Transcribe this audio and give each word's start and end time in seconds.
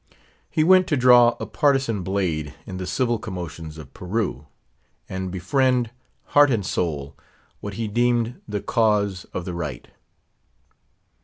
He 0.49 0.63
went 0.63 0.87
to 0.87 0.97
draw 0.97 1.37
a 1.39 1.45
partisan 1.45 2.01
blade 2.01 2.55
in 2.65 2.77
the 2.77 2.87
civil 2.87 3.19
commotions 3.19 3.77
of 3.77 3.93
Peru; 3.93 4.47
and 5.07 5.29
befriend, 5.29 5.91
heart 6.33 6.49
and 6.49 6.65
soul, 6.65 7.15
what 7.59 7.75
he 7.75 7.87
deemed 7.87 8.41
the 8.47 8.61
cause 8.61 9.25
of 9.25 9.45
the 9.45 9.53
Right. 9.53 9.89